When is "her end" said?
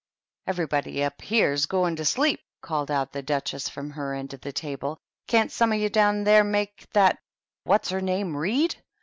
3.91-4.33